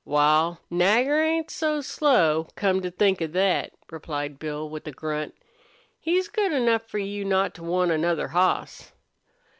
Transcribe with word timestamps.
"Wal, 0.03 0.59
Nagger 0.71 1.21
ain't 1.21 1.51
so 1.51 1.79
slow, 1.81 2.47
come 2.55 2.81
to 2.81 2.89
think 2.89 3.21
of 3.21 3.33
thet," 3.33 3.71
replied 3.91 4.39
Bill, 4.39 4.67
with 4.67 4.87
a 4.87 4.91
grunt. 4.91 5.35
"He's 5.99 6.27
good 6.27 6.51
enough 6.51 6.87
for 6.87 6.97
you 6.97 7.23
not 7.23 7.53
to 7.53 7.63
want 7.63 7.91
another 7.91 8.29
hoss." 8.29 8.93